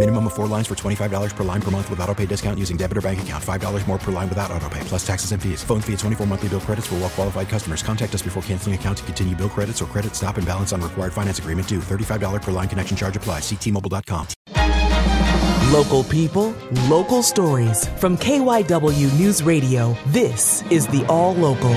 Minimum 0.00 0.28
of 0.28 0.32
four 0.32 0.46
lines 0.46 0.66
for 0.66 0.74
$25 0.74 1.36
per 1.36 1.44
line 1.44 1.60
per 1.60 1.70
month 1.70 1.90
with 1.90 2.00
auto 2.00 2.14
pay 2.14 2.24
discount 2.24 2.58
using 2.58 2.78
debit 2.78 2.96
or 2.96 3.02
bank 3.02 3.20
account. 3.20 3.44
$5 3.44 3.86
more 3.86 3.98
per 3.98 4.10
line 4.10 4.30
without 4.30 4.50
auto 4.50 4.66
pay, 4.70 4.80
plus 4.84 5.06
taxes 5.06 5.32
and 5.32 5.42
fees. 5.42 5.62
Phone 5.62 5.82
fee 5.82 5.92
at 5.92 5.98
24 5.98 6.26
monthly 6.26 6.48
bill 6.48 6.60
credits 6.60 6.86
for 6.86 6.94
well 6.94 7.10
qualified 7.10 7.50
customers. 7.50 7.82
Contact 7.82 8.14
us 8.14 8.22
before 8.22 8.42
canceling 8.44 8.74
account 8.74 8.96
to 8.96 9.04
continue 9.04 9.36
bill 9.36 9.50
credits 9.50 9.82
or 9.82 9.84
credit 9.84 10.14
stop 10.14 10.38
and 10.38 10.46
balance 10.46 10.72
on 10.72 10.80
required 10.80 11.12
finance 11.12 11.38
agreement 11.38 11.68
due. 11.68 11.80
$35 11.80 12.40
per 12.40 12.50
line 12.50 12.66
connection 12.66 12.96
charge 12.96 13.14
applies. 13.14 13.42
Ctmobile.com. 13.42 14.26
Local 15.70 16.02
people, 16.04 16.54
local 16.88 17.22
stories. 17.22 17.86
From 17.98 18.16
KYW 18.16 19.18
News 19.18 19.42
Radio, 19.42 19.94
this 20.06 20.62
is 20.70 20.86
the 20.86 21.04
All 21.08 21.34
Local. 21.34 21.76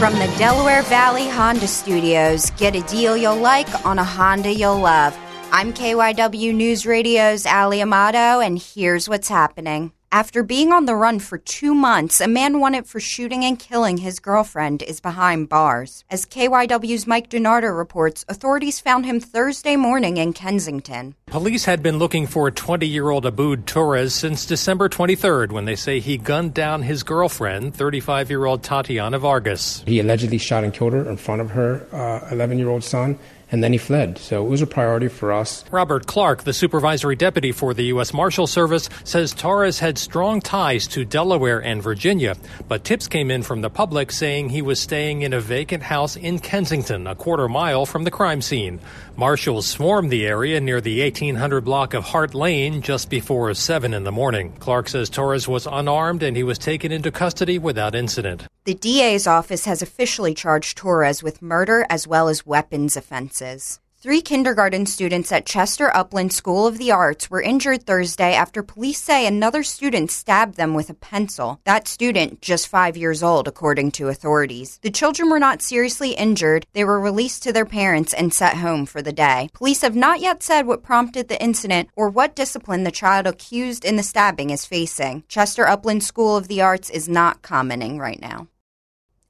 From 0.00 0.12
the 0.14 0.34
Delaware 0.38 0.82
Valley 0.82 1.28
Honda 1.28 1.68
Studios, 1.68 2.50
get 2.56 2.74
a 2.74 2.82
deal 2.88 3.16
you'll 3.16 3.36
like 3.36 3.68
on 3.86 4.00
a 4.00 4.04
Honda 4.04 4.52
you'll 4.52 4.80
love. 4.80 5.16
I'm 5.50 5.72
KYW 5.72 6.54
News 6.54 6.84
Radio's 6.84 7.46
Ali 7.46 7.80
Amato, 7.80 8.40
and 8.40 8.58
here's 8.58 9.08
what's 9.08 9.28
happening. 9.28 9.92
After 10.12 10.42
being 10.42 10.72
on 10.72 10.84
the 10.84 10.94
run 10.94 11.18
for 11.18 11.36
two 11.38 11.74
months, 11.74 12.20
a 12.20 12.28
man 12.28 12.60
wanted 12.60 12.86
for 12.86 13.00
shooting 13.00 13.44
and 13.44 13.58
killing 13.58 13.96
his 13.98 14.20
girlfriend 14.20 14.82
is 14.82 15.00
behind 15.00 15.48
bars. 15.48 16.04
As 16.10 16.24
KYW's 16.26 17.06
Mike 17.06 17.28
DeNardo 17.30 17.76
reports, 17.76 18.24
authorities 18.28 18.78
found 18.78 19.04
him 19.04 19.20
Thursday 19.20 19.76
morning 19.76 20.18
in 20.18 20.32
Kensington. 20.32 21.14
Police 21.26 21.64
had 21.64 21.82
been 21.82 21.98
looking 21.98 22.26
for 22.26 22.50
20 22.50 22.86
year 22.86 23.10
old 23.10 23.24
Abud 23.24 23.66
Torres 23.66 24.14
since 24.14 24.46
December 24.46 24.88
23rd 24.88 25.50
when 25.52 25.64
they 25.64 25.76
say 25.76 25.98
he 25.98 26.16
gunned 26.16 26.54
down 26.54 26.82
his 26.82 27.02
girlfriend, 27.02 27.74
35 27.74 28.30
year 28.30 28.44
old 28.44 28.62
Tatiana 28.62 29.18
Vargas. 29.18 29.82
He 29.86 30.00
allegedly 30.00 30.38
shot 30.38 30.64
and 30.64 30.72
killed 30.72 30.92
her 30.92 31.08
in 31.08 31.16
front 31.16 31.40
of 31.40 31.50
her 31.50 31.86
11 32.30 32.56
uh, 32.56 32.60
year 32.60 32.68
old 32.70 32.84
son 32.84 33.18
and 33.50 33.62
then 33.62 33.72
he 33.72 33.78
fled. 33.78 34.18
So 34.18 34.44
it 34.44 34.48
was 34.48 34.62
a 34.62 34.66
priority 34.66 35.08
for 35.08 35.32
us. 35.32 35.64
Robert 35.70 36.06
Clark, 36.06 36.44
the 36.44 36.52
supervisory 36.52 37.16
deputy 37.16 37.52
for 37.52 37.74
the 37.74 37.84
U.S. 37.84 38.12
Marshal 38.12 38.46
Service, 38.46 38.88
says 39.04 39.32
Torres 39.32 39.78
had 39.78 39.98
strong 39.98 40.40
ties 40.40 40.86
to 40.88 41.04
Delaware 41.04 41.62
and 41.62 41.82
Virginia, 41.82 42.36
but 42.68 42.84
tips 42.84 43.08
came 43.08 43.30
in 43.30 43.42
from 43.42 43.60
the 43.60 43.70
public 43.70 44.12
saying 44.12 44.50
he 44.50 44.62
was 44.62 44.80
staying 44.80 45.22
in 45.22 45.32
a 45.32 45.40
vacant 45.40 45.82
house 45.82 46.16
in 46.16 46.38
Kensington, 46.38 47.06
a 47.06 47.14
quarter 47.14 47.48
mile 47.48 47.86
from 47.86 48.04
the 48.04 48.10
crime 48.10 48.42
scene. 48.42 48.80
Marshals 49.16 49.66
swarmed 49.66 50.10
the 50.10 50.26
area 50.26 50.60
near 50.60 50.80
the 50.80 51.02
1800 51.02 51.62
block 51.62 51.94
of 51.94 52.04
Hart 52.04 52.34
Lane 52.34 52.82
just 52.82 53.10
before 53.10 53.52
7 53.52 53.94
in 53.94 54.04
the 54.04 54.12
morning. 54.12 54.52
Clark 54.60 54.88
says 54.88 55.10
Torres 55.10 55.48
was 55.48 55.66
unarmed 55.66 56.22
and 56.22 56.36
he 56.36 56.42
was 56.42 56.58
taken 56.58 56.92
into 56.92 57.10
custody 57.10 57.58
without 57.58 57.94
incident. 57.94 58.46
The 58.68 58.74
DA's 58.74 59.26
office 59.26 59.64
has 59.64 59.80
officially 59.80 60.34
charged 60.34 60.76
Torres 60.76 61.22
with 61.22 61.40
murder 61.40 61.86
as 61.88 62.06
well 62.06 62.28
as 62.28 62.44
weapons 62.44 62.98
offenses. 62.98 63.80
Three 63.96 64.20
kindergarten 64.20 64.84
students 64.84 65.32
at 65.32 65.46
Chester 65.46 65.90
Upland 65.96 66.34
School 66.34 66.66
of 66.66 66.76
the 66.76 66.90
Arts 66.92 67.30
were 67.30 67.40
injured 67.40 67.86
Thursday 67.86 68.34
after 68.34 68.62
police 68.62 69.02
say 69.02 69.26
another 69.26 69.62
student 69.62 70.10
stabbed 70.10 70.58
them 70.58 70.74
with 70.74 70.90
a 70.90 70.94
pencil. 70.94 71.62
That 71.64 71.88
student, 71.88 72.42
just 72.42 72.68
five 72.68 72.94
years 72.94 73.22
old, 73.22 73.48
according 73.48 73.92
to 73.92 74.08
authorities. 74.08 74.78
The 74.82 74.90
children 74.90 75.30
were 75.30 75.40
not 75.40 75.62
seriously 75.62 76.10
injured. 76.10 76.66
They 76.74 76.84
were 76.84 77.00
released 77.00 77.44
to 77.44 77.54
their 77.54 77.64
parents 77.64 78.12
and 78.12 78.34
sent 78.34 78.58
home 78.58 78.84
for 78.84 79.00
the 79.00 79.14
day. 79.14 79.48
Police 79.54 79.80
have 79.80 79.96
not 79.96 80.20
yet 80.20 80.42
said 80.42 80.66
what 80.66 80.82
prompted 80.82 81.28
the 81.28 81.42
incident 81.42 81.88
or 81.96 82.10
what 82.10 82.36
discipline 82.36 82.84
the 82.84 82.90
child 82.90 83.26
accused 83.26 83.86
in 83.86 83.96
the 83.96 84.02
stabbing 84.02 84.50
is 84.50 84.66
facing. 84.66 85.24
Chester 85.26 85.66
Upland 85.66 86.04
School 86.04 86.36
of 86.36 86.48
the 86.48 86.60
Arts 86.60 86.90
is 86.90 87.08
not 87.08 87.40
commenting 87.40 87.98
right 87.98 88.20
now. 88.20 88.46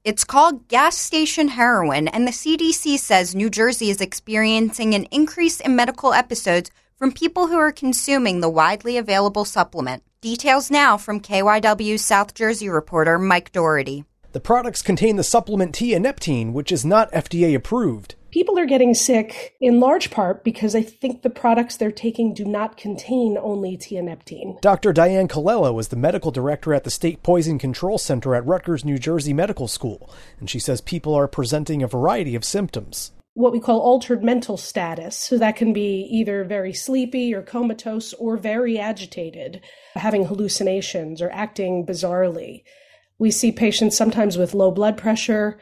It's 0.09 0.25
called 0.25 0.69
gas 0.69 0.97
station 0.97 1.49
heroin, 1.49 2.09
and 2.09 2.27
the 2.27 2.31
CDC 2.31 2.99
says 2.99 3.35
New 3.35 3.51
Jersey 3.51 3.91
is 3.91 4.01
experiencing 4.01 4.95
an 4.95 5.05
increase 5.11 5.61
in 5.61 5.77
medical 5.77 6.15
episodes 6.15 6.71
from 6.97 7.13
people 7.13 7.49
who 7.49 7.59
are 7.59 7.73
consuming 7.73 8.41
the 8.41 8.49
widely 8.49 8.97
available 8.97 9.45
supplement. 9.45 10.03
Details 10.23 10.71
now 10.71 10.97
from 10.97 11.21
KYW 11.21 11.99
South 11.99 12.33
Jersey 12.33 12.71
reporter 12.71 13.19
Mike 13.19 13.53
Doherty. 13.53 14.07
The 14.33 14.41
products 14.41 14.81
contain 14.81 15.17
the 15.17 15.23
supplement 15.23 15.75
tianeptine, 15.75 16.55
which 16.55 16.73
is 16.73 16.87
not 16.87 17.13
FDA 17.13 17.55
approved. 17.55 18.15
People 18.31 18.59
are 18.59 18.67
getting 18.67 18.93
sick 18.93 19.55
in 19.59 19.81
large 19.81 20.11
part 20.11 20.45
because 20.45 20.75
I 20.75 20.83
think 20.83 21.23
the 21.23 21.31
products 21.31 21.77
they're 21.77 21.91
taking 21.91 22.35
do 22.35 22.45
not 22.45 22.77
contain 22.77 23.39
only 23.41 23.79
tianeptine. 23.79 24.61
Dr. 24.61 24.93
Diane 24.93 25.29
Calello 25.29 25.81
is 25.81 25.89
the 25.89 25.97
medical 25.97 26.31
director 26.31 26.75
at 26.75 26.85
the 26.85 26.91
State 26.91 27.23
Poison 27.23 27.59
Control 27.59 27.97
Center 27.97 28.35
at 28.35 28.47
Rutgers, 28.47 28.85
New 28.85 28.99
Jersey 28.99 29.33
Medical 29.33 29.67
School, 29.67 30.11
and 30.41 30.51
she 30.51 30.59
says 30.59 30.83
people 30.83 31.15
are 31.15 31.27
presenting 31.27 31.83
a 31.83 31.89
variety 31.89 32.35
of 32.35 32.45
symptoms. 32.45 33.13
What 33.33 33.53
we 33.53 33.61
call 33.61 33.81
altered 33.81 34.23
mental 34.23 34.57
status. 34.59 35.17
So 35.17 35.39
that 35.39 35.57
can 35.57 35.73
be 35.73 36.07
either 36.11 36.45
very 36.45 36.75
sleepy 36.75 37.33
or 37.33 37.41
comatose 37.41 38.13
or 38.15 38.37
very 38.37 38.79
agitated, 38.79 39.63
having 39.95 40.27
hallucinations 40.27 41.23
or 41.23 41.31
acting 41.31 41.87
bizarrely. 41.87 42.65
We 43.19 43.31
see 43.31 43.53
patients 43.53 43.97
sometimes 43.97 44.37
with 44.37 44.55
low 44.55 44.71
blood 44.71 44.99
pressure 44.99 45.59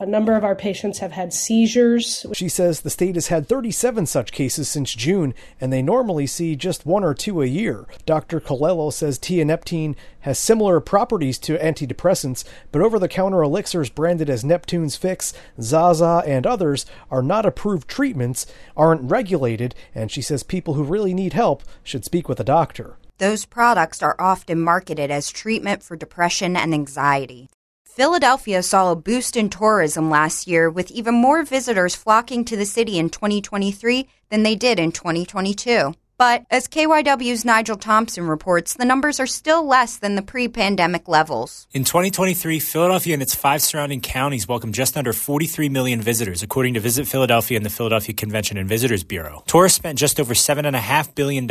a 0.00 0.06
number 0.06 0.36
of 0.36 0.44
our 0.44 0.54
patients 0.54 1.00
have 1.00 1.10
had 1.10 1.32
seizures. 1.32 2.24
She 2.32 2.48
says 2.48 2.80
the 2.80 2.90
state 2.90 3.16
has 3.16 3.26
had 3.28 3.48
37 3.48 4.06
such 4.06 4.30
cases 4.30 4.68
since 4.68 4.94
June, 4.94 5.34
and 5.60 5.72
they 5.72 5.82
normally 5.82 6.24
see 6.24 6.54
just 6.54 6.86
one 6.86 7.02
or 7.02 7.14
two 7.14 7.42
a 7.42 7.46
year. 7.46 7.84
Dr. 8.06 8.38
Calello 8.38 8.92
says 8.92 9.18
tianeptine 9.18 9.96
has 10.20 10.38
similar 10.38 10.78
properties 10.78 11.36
to 11.40 11.58
antidepressants, 11.58 12.44
but 12.70 12.80
over 12.80 13.00
the 13.00 13.08
counter 13.08 13.42
elixirs 13.42 13.90
branded 13.90 14.30
as 14.30 14.44
Neptune's 14.44 14.94
Fix, 14.94 15.32
Zaza, 15.60 16.22
and 16.24 16.46
others 16.46 16.86
are 17.10 17.22
not 17.22 17.44
approved 17.44 17.88
treatments, 17.88 18.46
aren't 18.76 19.10
regulated, 19.10 19.74
and 19.96 20.12
she 20.12 20.22
says 20.22 20.44
people 20.44 20.74
who 20.74 20.84
really 20.84 21.12
need 21.12 21.32
help 21.32 21.64
should 21.82 22.04
speak 22.04 22.28
with 22.28 22.38
a 22.38 22.44
doctor. 22.44 22.98
Those 23.18 23.44
products 23.44 24.00
are 24.00 24.14
often 24.20 24.60
marketed 24.60 25.10
as 25.10 25.32
treatment 25.32 25.82
for 25.82 25.96
depression 25.96 26.56
and 26.56 26.72
anxiety. 26.72 27.48
Philadelphia 27.98 28.62
saw 28.62 28.92
a 28.92 28.94
boost 28.94 29.36
in 29.36 29.50
tourism 29.50 30.08
last 30.08 30.46
year, 30.46 30.70
with 30.70 30.88
even 30.92 31.16
more 31.16 31.42
visitors 31.42 31.96
flocking 31.96 32.44
to 32.44 32.56
the 32.56 32.64
city 32.64 32.96
in 32.96 33.10
2023 33.10 34.08
than 34.28 34.44
they 34.44 34.54
did 34.54 34.78
in 34.78 34.92
2022. 34.92 35.92
But 36.18 36.44
as 36.50 36.66
KYW's 36.66 37.44
Nigel 37.44 37.76
Thompson 37.76 38.26
reports, 38.26 38.74
the 38.74 38.84
numbers 38.84 39.20
are 39.20 39.26
still 39.26 39.64
less 39.64 39.98
than 39.98 40.16
the 40.16 40.22
pre 40.22 40.48
pandemic 40.48 41.06
levels. 41.06 41.68
In 41.72 41.84
2023, 41.84 42.58
Philadelphia 42.58 43.14
and 43.14 43.22
its 43.22 43.36
five 43.36 43.62
surrounding 43.62 44.00
counties 44.00 44.48
welcomed 44.48 44.74
just 44.74 44.96
under 44.96 45.12
43 45.12 45.68
million 45.68 46.00
visitors, 46.00 46.42
according 46.42 46.74
to 46.74 46.80
Visit 46.80 47.06
Philadelphia 47.06 47.56
and 47.56 47.64
the 47.64 47.70
Philadelphia 47.70 48.16
Convention 48.16 48.58
and 48.58 48.68
Visitors 48.68 49.04
Bureau. 49.04 49.44
Tourists 49.46 49.76
spent 49.76 49.96
just 49.96 50.18
over 50.18 50.34
$7.5 50.34 51.14
billion, 51.14 51.46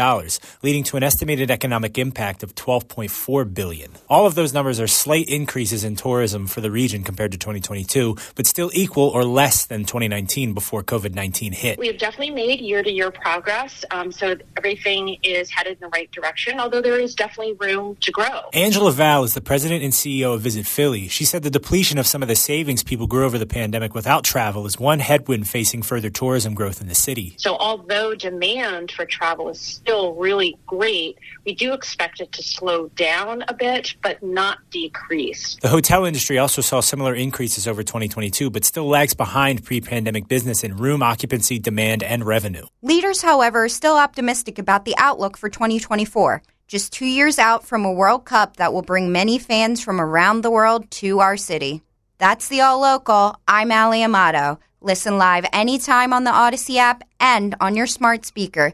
leading 0.61 0.83
to 0.83 0.97
an 0.97 1.03
estimated 1.03 1.49
economic 1.49 1.97
impact 1.97 2.43
of 2.43 2.53
12.4 2.53 3.53
billion. 3.53 3.91
All 4.09 4.25
of 4.25 4.35
those 4.35 4.53
numbers 4.53 4.81
are 4.81 4.87
slight 4.87 5.29
increases 5.29 5.85
in 5.85 5.95
tourism 5.95 6.45
for 6.45 6.59
the 6.59 6.71
region 6.71 7.05
compared 7.05 7.31
to 7.31 7.37
2022, 7.37 8.17
but 8.35 8.45
still 8.45 8.69
equal 8.73 9.07
or 9.07 9.23
less 9.23 9.65
than 9.65 9.85
2019 9.85 10.53
before 10.53 10.83
COVID 10.83 11.15
19 11.15 11.53
hit. 11.53 11.79
We 11.79 11.87
have 11.87 11.99
definitely 11.99 12.31
made 12.31 12.59
year 12.59 12.83
to 12.83 12.91
year 12.91 13.11
progress. 13.11 13.85
Um, 13.91 14.11
so 14.11 14.35
everything 14.57 15.17
is 15.23 15.49
headed 15.49 15.73
in 15.73 15.79
the 15.79 15.89
right 15.89 16.11
direction, 16.11 16.59
although 16.59 16.81
there 16.81 16.99
is 16.99 17.15
definitely 17.15 17.53
room 17.53 17.95
to 18.01 18.11
grow. 18.11 18.41
Angela 18.53 18.91
Val 18.91 19.23
is 19.23 19.33
the 19.33 19.41
president 19.41 19.83
and 19.83 19.93
CEO 19.93 20.33
of 20.33 20.41
Visit 20.41 20.65
Philly. 20.65 21.07
She 21.07 21.25
said 21.25 21.43
the 21.43 21.49
depletion 21.49 21.97
of 21.97 22.07
some 22.07 22.21
of 22.21 22.27
the 22.27 22.35
savings 22.35 22.83
people 22.83 23.07
grew 23.07 23.25
over 23.25 23.37
the 23.37 23.45
pandemic 23.45 23.93
without 23.93 24.23
travel 24.23 24.65
is 24.65 24.79
one 24.79 24.99
headwind 24.99 25.47
facing 25.47 25.83
further 25.83 26.09
tourism 26.09 26.55
growth 26.55 26.81
in 26.81 26.87
the 26.87 26.95
city. 26.95 27.35
So, 27.37 27.55
although 27.57 28.15
demand 28.15 28.91
for 28.91 29.05
travel 29.05 29.49
is 29.49 29.59
still 29.59 30.15
really 30.15 30.57
great, 30.65 31.17
we 31.45 31.53
do 31.53 31.73
expect 31.73 32.19
it 32.19 32.31
to 32.33 32.43
slow 32.43 32.87
down 32.89 33.43
a 33.47 33.53
bit, 33.53 33.95
but 34.01 34.21
not 34.23 34.57
decrease. 34.71 35.57
The 35.61 35.69
hotel 35.69 36.05
industry 36.05 36.37
also 36.37 36.61
saw 36.61 36.79
similar 36.79 37.13
increases 37.13 37.67
over 37.67 37.83
2022, 37.83 38.49
but 38.49 38.65
still 38.65 38.87
lags 38.87 39.13
behind 39.13 39.63
pre 39.63 39.81
pandemic 39.81 40.27
business 40.27 40.63
in 40.63 40.77
room 40.77 41.03
occupancy, 41.03 41.59
demand, 41.59 42.03
and 42.03 42.25
revenue. 42.25 42.65
Leaders, 42.81 43.21
however, 43.21 43.65
are 43.65 43.69
still 43.69 43.97
optimistic 43.97 44.46
optimistic 44.47 44.59
about 44.59 44.85
the 44.85 44.95
outlook 44.97 45.37
for 45.37 45.49
2024. 45.49 46.41
Just 46.67 46.93
two 46.93 47.05
years 47.05 47.39
out 47.39 47.65
from 47.65 47.85
a 47.85 47.91
World 47.91 48.25
Cup 48.25 48.57
that 48.57 48.73
will 48.73 48.81
bring 48.81 49.11
many 49.11 49.39
fans 49.39 49.83
from 49.83 49.99
around 49.99 50.41
the 50.41 50.51
world 50.51 50.89
to 51.01 51.19
our 51.19 51.37
city. 51.37 51.81
That's 52.17 52.47
the 52.47 52.61
All 52.61 52.79
Local. 52.79 53.35
I'm 53.47 53.71
Ali 53.71 54.03
Amato. 54.03 54.59
Listen 54.81 55.17
live 55.17 55.45
anytime 55.53 56.13
on 56.13 56.23
the 56.23 56.31
Audacy 56.31 56.77
app 56.77 57.03
and 57.19 57.55
on 57.59 57.75
your 57.75 57.87
smart 57.87 58.25
speaker. 58.25 58.73